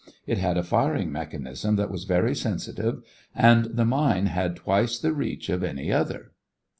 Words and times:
It 0.25 0.39
had 0.39 0.57
a 0.57 0.63
firing 0.63 1.11
mechanism 1.11 1.75
that 1.75 1.91
was 1.91 2.05
very 2.05 2.33
sensitive 2.33 3.03
and 3.35 3.65
the 3.65 3.85
mine 3.85 4.25
had 4.25 4.55
twice 4.55 4.97
the 4.97 5.13
reach 5.13 5.47
of 5.47 5.63
any 5.63 5.91
other. 5.93 6.31